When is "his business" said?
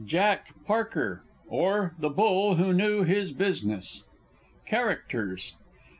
3.03-4.03